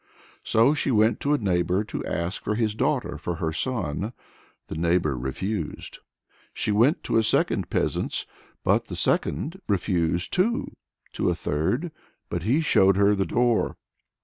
[0.43, 4.13] So she went to a neighbor to ask for his daughter for her son:
[4.65, 5.99] the neighbor refused.
[6.55, 8.25] She went to a second peasant's,
[8.63, 10.71] but the second refused too
[11.13, 11.91] to a third,
[12.29, 13.77] but he showed her the door.